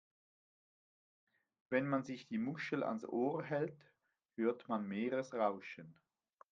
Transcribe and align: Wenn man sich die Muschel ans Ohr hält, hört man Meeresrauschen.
Wenn 1.69 1.87
man 1.87 2.01
sich 2.03 2.25
die 2.25 2.39
Muschel 2.39 2.81
ans 2.83 3.05
Ohr 3.05 3.43
hält, 3.43 3.77
hört 4.35 4.67
man 4.67 4.87
Meeresrauschen. 4.87 5.95